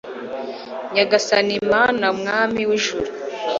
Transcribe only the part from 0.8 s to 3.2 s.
nyagasani mana mwami w'ijuru